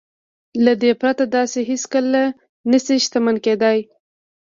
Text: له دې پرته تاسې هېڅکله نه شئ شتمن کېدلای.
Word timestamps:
له 0.65 0.73
دې 0.81 0.91
پرته 1.01 1.23
تاسې 1.35 1.59
هېڅکله 1.69 2.23
نه 2.71 2.77
شئ 2.85 2.97
شتمن 3.05 3.35
کېدلای. 3.45 3.79